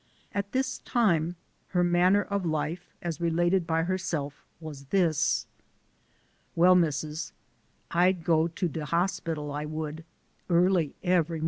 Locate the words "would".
9.65-10.03